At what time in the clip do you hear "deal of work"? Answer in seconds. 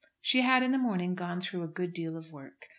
1.93-2.69